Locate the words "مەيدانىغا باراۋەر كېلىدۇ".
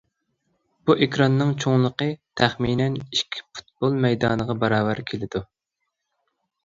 4.07-5.45